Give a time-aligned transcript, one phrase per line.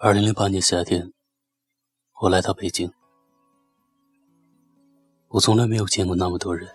[0.00, 1.12] 二零零八年夏天，
[2.20, 2.88] 我来到北京。
[5.26, 6.68] 我从来没有见过那么多人，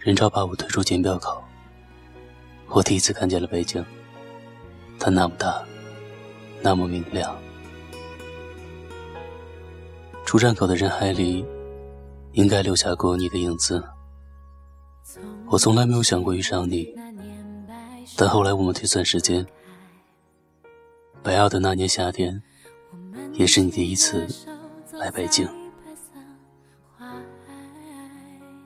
[0.00, 1.40] 人潮把我推出检票口。
[2.66, 3.84] 我第一次看见了北京，
[4.98, 5.64] 它那么大，
[6.60, 7.32] 那么明亮。
[10.26, 11.46] 出站口的人海里，
[12.32, 13.80] 应该留下过你的影子。
[15.46, 16.92] 我从来没有想过遇上你，
[18.16, 19.46] 但后来我们推算时间。
[21.22, 22.42] 北澳的那年夏天，
[23.34, 24.26] 也是你第一次
[24.92, 25.46] 来北京。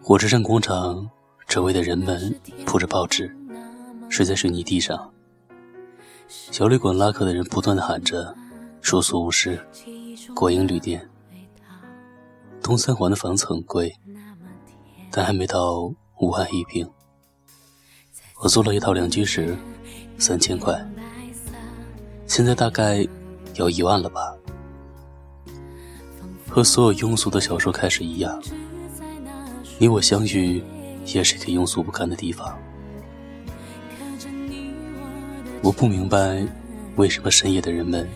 [0.00, 1.10] 火车站广场
[1.48, 2.32] 周围的人们
[2.64, 3.34] 铺着报纸，
[4.08, 5.12] 睡在水泥地上。
[6.28, 8.32] 小旅馆拉客的人不断的喊着
[8.80, 9.58] “住宿无事，
[10.34, 11.08] 国营旅店”。
[12.62, 13.92] 东三环的房子很贵，
[15.10, 16.88] 但还没到五万一平。
[18.42, 19.56] 我租了一套两居室，
[20.18, 20.86] 三千块。
[22.26, 23.06] 现在大概
[23.54, 24.34] 有一万了吧，
[26.48, 28.42] 和所有庸俗的小说开始一样，
[29.78, 30.62] 你我相遇
[31.06, 32.58] 也是一个庸俗不堪的地方。
[35.62, 36.44] 我不明白
[36.96, 38.06] 为什么深夜的人们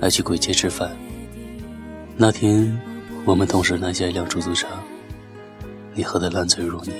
[0.00, 0.94] 爱去鬼街吃饭。
[2.16, 2.78] 那天
[3.24, 4.66] 我们同时拦下一辆出租车，
[5.94, 6.92] 你喝得烂醉如泥，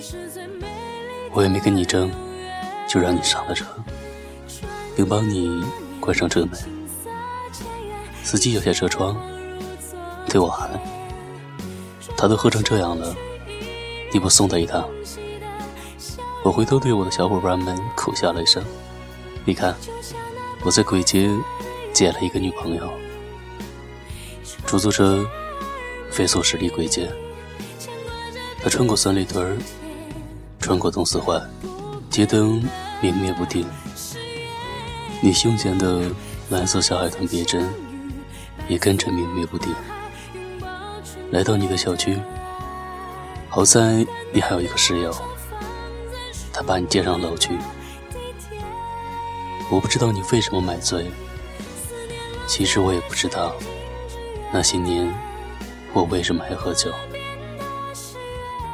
[1.32, 2.10] 我也没跟你争，
[2.88, 3.66] 就让你上了车，
[4.96, 5.62] 并帮你。
[6.08, 6.58] 关上车门，
[8.24, 9.14] 司机摇下车窗，
[10.26, 10.70] 对我喊
[12.16, 13.14] ：“他都喝成这样了，
[14.10, 14.88] 你不送他一趟？”
[16.42, 18.64] 我回头对我的小伙伴们苦笑了一声
[19.44, 19.76] ：“你看，
[20.64, 21.28] 我在鬼街
[21.92, 22.90] 捡了一个女朋友。”
[24.64, 25.28] 出租车
[26.10, 27.06] 飞速驶离鬼街，
[28.62, 29.58] 他穿过三里屯，
[30.58, 31.38] 穿过东四环，
[32.08, 32.66] 街灯
[33.02, 33.66] 明灭不定。
[35.20, 36.02] 你胸前的
[36.48, 37.68] 蓝色小海豚别针
[38.68, 39.74] 也跟着明灭不定。
[41.32, 42.16] 来到你的小区，
[43.48, 45.12] 好在你还有一个室友，
[46.52, 47.58] 他把你接上楼去。
[49.70, 51.10] 我不知道你为什么买醉，
[52.46, 53.52] 其实我也不知道
[54.52, 55.12] 那些年
[55.92, 56.92] 我为什么还喝酒。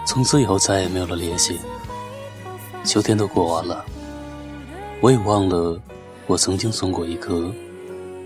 [0.07, 1.59] 从此以后再也没有了联系，
[2.85, 3.85] 秋天都过完了，
[5.01, 5.81] 我也忘了。
[6.27, 7.53] 我曾经送过一个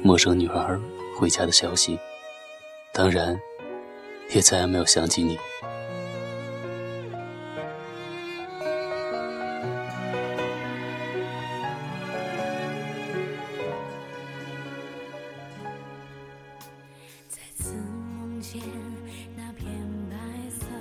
[0.02, 0.78] 陌生女孩
[1.18, 1.98] 回家的消息，
[2.92, 3.38] 当然，
[4.32, 5.36] 也再也没有想起你。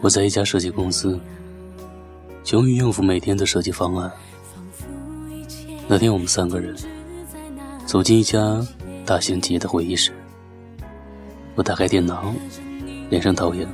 [0.02, 1.20] 我在一家设计公司，
[2.44, 4.10] 穷于应付每天的设计方案。
[5.88, 6.76] 那天我们三个人。
[7.88, 8.62] 走进一家
[9.06, 10.12] 大型企业的会议室，
[11.56, 12.36] 我打开电脑，
[13.10, 13.66] 连上投影。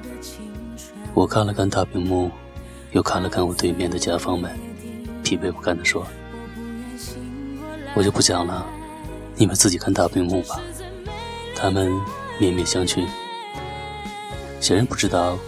[1.16, 2.30] 我看了看大屏幕，
[2.92, 4.56] 又看了看我对面的甲方们，
[5.24, 6.06] 疲惫不堪地说
[7.98, 8.64] ：“我就不讲了，
[9.36, 10.62] 你们自己看大屏幕吧。”
[11.58, 11.92] 他们
[12.40, 13.08] 面面相觑，
[14.60, 15.40] 显然不知道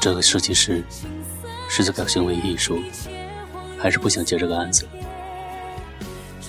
[0.00, 0.82] 这个设计师
[1.68, 2.80] 是在搞行为艺术，
[3.78, 4.84] 还是不想接这个案子。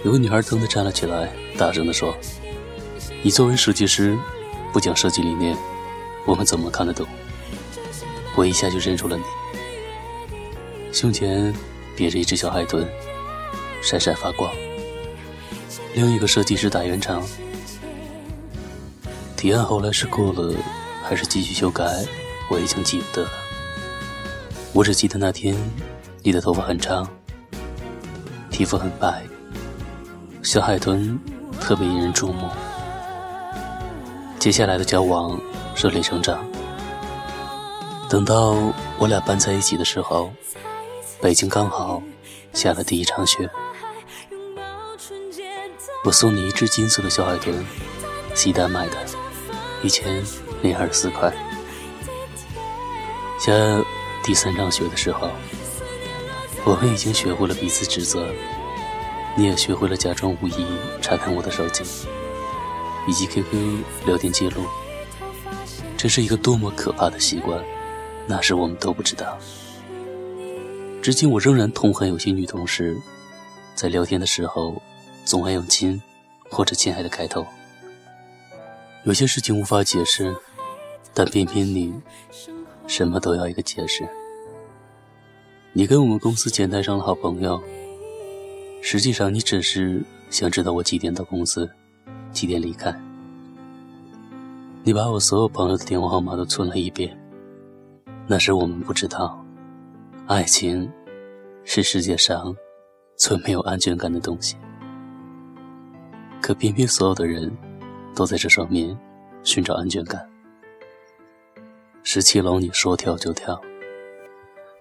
[0.04, 2.16] 有个女孩腾地站了起来，大声地说
[3.22, 4.18] ：“你作为设计师，
[4.74, 5.56] 不讲设计理念，
[6.26, 7.06] 我们怎么看得懂？”
[8.36, 9.24] 我一下就认出了你，
[10.92, 11.54] 胸前
[11.96, 12.88] 别着一只小海豚，
[13.84, 14.52] 闪闪发光。
[15.94, 17.22] 另一个设计师打圆场，
[19.36, 20.56] 提案后来是过了，
[21.04, 21.84] 还是继续修改，
[22.50, 23.32] 我已经记不得了。
[24.74, 25.56] 我只记得那天，
[26.24, 27.08] 你的头发很长，
[28.50, 29.24] 皮肤很白。
[30.52, 31.18] 小海豚
[31.62, 32.50] 特别引人注目。
[34.38, 35.40] 接下来的交往
[35.76, 36.46] 顺理成章。
[38.10, 38.58] 等到
[38.98, 40.30] 我俩搬在一起的时候，
[41.22, 42.04] 北京刚好
[42.52, 43.50] 下了第一场雪。
[46.04, 47.56] 我送你一只金色的小海豚，
[48.36, 48.98] 西单买的，
[49.82, 50.22] 一千
[50.62, 51.34] 零二十四块。
[53.40, 53.54] 下
[54.22, 55.30] 第三场雪的时候，
[56.66, 58.28] 我们已经学会了彼此指责。
[59.38, 60.66] 你也学会了假装无意
[61.02, 61.84] 查看我的手机
[63.08, 64.66] 以及 QQ 聊天记录，
[65.98, 67.64] 这是一个多么可怕的习惯，
[68.28, 69.38] 那时我们都不知道。
[71.02, 72.96] 至今我仍然痛恨有些女同事，
[73.74, 74.80] 在聊天的时候
[75.26, 76.00] 总爱用“亲”
[76.52, 77.46] 或者“亲爱的”开头。
[79.04, 80.36] 有些事情无法解释，
[81.14, 81.92] 但偏偏你
[82.86, 84.08] 什么都要一个解释。
[85.74, 87.60] 你跟我们公司前台上的好朋友。
[88.82, 91.70] 实际上，你只是想知道我几点到公司，
[92.32, 92.94] 几点离开。
[94.84, 97.16] 你把我所有朋友的电话号码都存了一遍。
[98.28, 99.46] 那时我们不知道，
[100.26, 100.92] 爱情
[101.64, 102.56] 是世界上
[103.16, 104.58] 最没有安全感的东西。
[106.42, 107.56] 可偏偏所有的人
[108.16, 108.98] 都在这上面
[109.44, 110.28] 寻找安全感。
[112.02, 113.62] 十七楼你说跳就跳，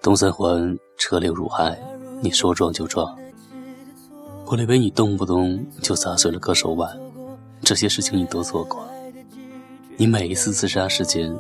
[0.03, 1.79] 东三环车流如海，
[2.23, 3.15] 你说撞就撞。
[4.51, 6.99] 玻璃杯你动不动就砸碎了割手腕，
[7.61, 8.85] 这些事情你都做过。
[9.97, 11.33] 你每一次自杀事件，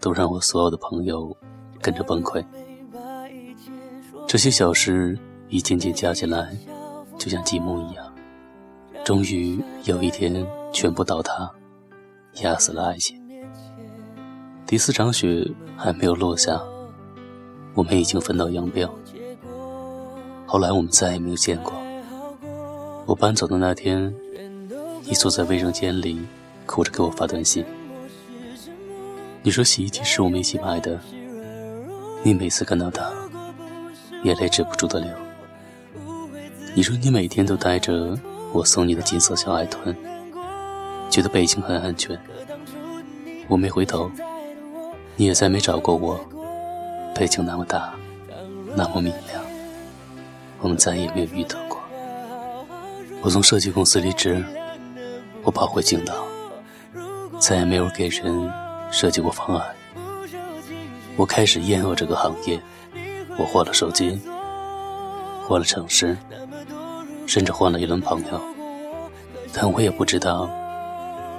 [0.00, 1.36] 都让我所有的朋友
[1.80, 2.44] 跟着崩溃。
[4.26, 5.16] 这些小事
[5.48, 6.58] 一件件加起来，
[7.16, 8.04] 就像积木一样，
[9.04, 11.48] 终于有一天全部倒塌，
[12.42, 13.16] 压死了爱情。
[14.66, 16.60] 第四场雪还没有落下，
[17.74, 18.92] 我们已经分道扬镳。
[20.46, 21.72] 后来我们再也没有见过。
[23.06, 24.12] 我搬走的那天，
[25.04, 26.20] 你坐在卫生间里，
[26.66, 27.64] 哭着给我发短信。
[29.44, 30.98] 你说洗衣机是我们一起买的，
[32.24, 33.08] 你每次看到它，
[34.24, 35.08] 眼泪止不住的流。
[36.74, 38.18] 你说你每天都带着
[38.52, 39.94] 我送你的金色小海豚，
[41.08, 42.18] 觉得北京很安全。
[43.46, 44.10] 我没回头，
[45.14, 46.18] 你也再没找过我。
[47.14, 47.94] 北京那么大，
[48.74, 49.44] 那么明亮，
[50.60, 51.65] 我们再也没有遇到。
[53.26, 54.40] 我从设计公司离职，
[55.42, 56.14] 我跑回青岛，
[57.40, 58.52] 再也没有给人。
[58.92, 59.66] 设计过方案，
[61.16, 62.56] 我开始厌恶这个行业。
[63.36, 64.20] 我换了手机，
[65.42, 66.16] 换了城市，
[67.26, 68.40] 甚至换了一轮朋友，
[69.52, 70.48] 但我也不知道，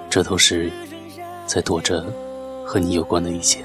[0.10, 0.69] 这都是
[1.45, 2.06] 在躲着
[2.66, 3.63] 和你有关的一切。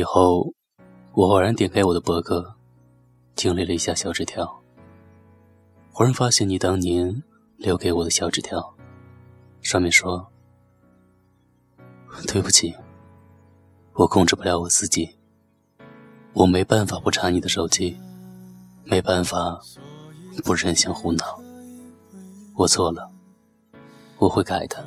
[0.00, 0.54] 以后，
[1.12, 2.54] 我偶然点开我的博客，
[3.36, 4.62] 经历了一下小纸条。
[5.92, 7.22] 忽然发现你当年
[7.58, 8.74] 留给我的小纸条，
[9.60, 10.26] 上面说
[12.26, 12.74] ：“对不起，
[13.92, 15.06] 我控制不了我自己，
[16.32, 17.94] 我没办法不查你的手机，
[18.84, 19.60] 没办法
[20.42, 21.38] 不任性胡闹。
[22.54, 23.12] 我错了，
[24.16, 24.82] 我会改的。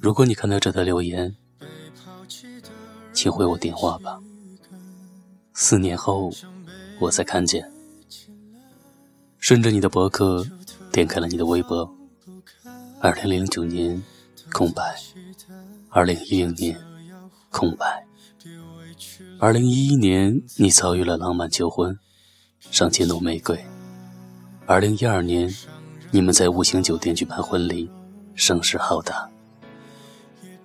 [0.00, 1.34] 如果你看到这条留言。”
[3.22, 4.20] 请回我电话吧。
[5.54, 6.28] 四年后，
[6.98, 7.70] 我才看见。
[9.38, 10.44] 顺着你的博客，
[10.90, 11.88] 点开了你的微博。
[13.00, 14.02] 二零零九年，
[14.50, 14.96] 空白。
[15.88, 16.76] 二零一零年，
[17.48, 18.04] 空白。
[19.38, 21.96] 二零一一年，你遭遇了浪漫求婚，
[22.72, 23.56] 上千朵玫瑰。
[24.66, 25.48] 二零一二年，
[26.10, 27.88] 你们在五星酒店举办婚礼，
[28.34, 29.30] 声势浩大。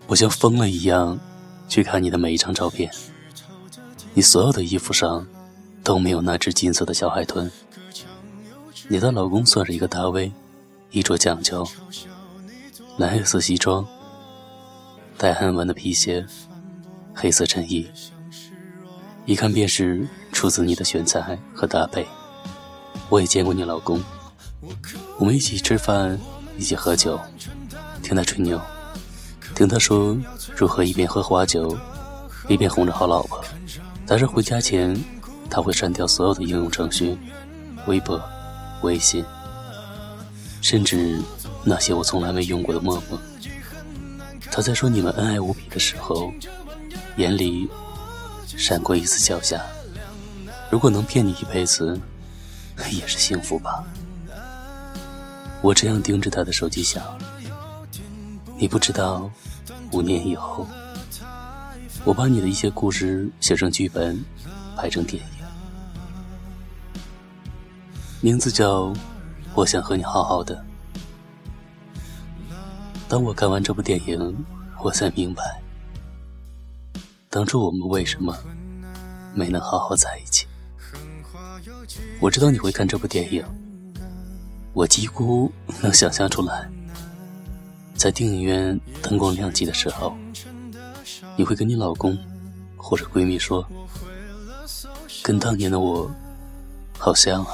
[0.07, 1.19] 我像疯了一样。
[1.67, 2.91] 去看你的每一张照片，
[4.13, 5.25] 你所有的衣服上
[5.83, 7.51] 都没有那只金色的小海豚。
[8.87, 10.31] 你的老公算是一个大 V，
[10.91, 11.67] 衣着讲究，
[12.97, 13.85] 蓝黑色西装，
[15.17, 16.25] 带汗纹的皮鞋，
[17.13, 17.85] 黑色衬衣，
[19.25, 22.07] 一看便是出自你的选材和搭配。
[23.09, 24.01] 我也见过你老公，
[25.17, 26.17] 我们一起吃饭，
[26.57, 27.19] 一起喝酒，
[28.01, 28.59] 听他吹牛。
[29.57, 30.15] 听他说
[30.55, 31.75] 如何一边喝花酒，
[32.47, 33.43] 一边哄着好老婆，
[34.05, 34.95] 但是回家前，
[35.49, 37.17] 他会删掉所有的应用程序、
[37.87, 38.21] 微博、
[38.83, 39.25] 微信，
[40.61, 41.19] 甚至
[41.63, 43.19] 那些我从来没用过的陌陌。
[44.51, 46.31] 他在说你们恩爱无比的时候，
[47.15, 47.67] 眼里
[48.45, 49.59] 闪过一丝狡黠。
[50.69, 51.99] 如果能骗你一辈子，
[52.91, 53.83] 也是幸福吧。
[55.63, 57.03] 我这样盯着他的手机想，
[58.55, 59.27] 你不知道，
[59.91, 60.65] 五年以后。
[62.05, 64.23] 我把你的一些故事写成剧本，
[64.77, 65.29] 拍成电影，
[68.21, 68.83] 名字叫
[69.53, 70.55] 《我想和你好好的》。
[73.09, 74.45] 当我看完这部电影，
[74.81, 75.61] 我才明白，
[77.29, 78.37] 当初我们为什么
[79.33, 80.47] 没能好好在一起。
[82.21, 83.43] 我知道你会看这部电影，
[84.71, 85.51] 我几乎
[85.81, 86.69] 能想象出来，
[87.97, 90.15] 在电影院灯光亮起的时候。
[91.35, 92.17] 你会跟你老公
[92.75, 93.63] 或者闺蜜说，
[95.21, 96.09] 跟当年的我
[96.97, 97.53] 好像啊，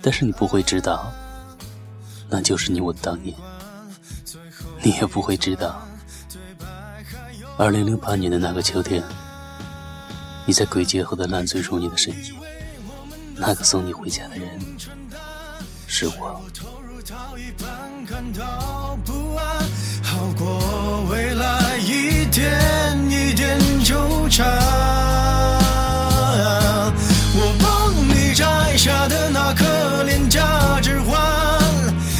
[0.00, 1.12] 但是你不会知道，
[2.28, 3.36] 那就是你我的当年。
[4.82, 5.80] 你也不会知道，
[7.56, 9.00] 二零零八年的那个秋天，
[10.44, 12.32] 你在鬼街喝的烂醉如泥的深夜，
[13.36, 14.60] 那个送你回家的人
[15.86, 16.42] 是我。
[17.08, 17.68] 到一半
[18.06, 19.44] 感到不安，
[20.04, 24.46] 好过未来一点一点纠缠。
[27.34, 31.20] 我帮你摘下的那颗廉价指环，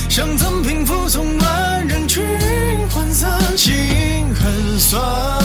[0.09, 2.25] 像赠品附送满人群，
[2.91, 5.42] 涣散心很酸。